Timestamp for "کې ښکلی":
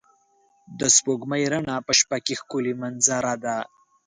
2.25-2.73